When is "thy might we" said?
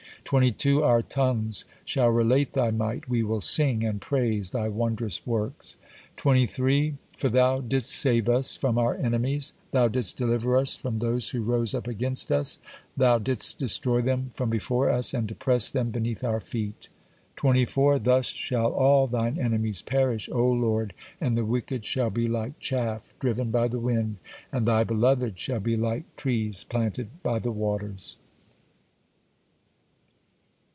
2.53-3.21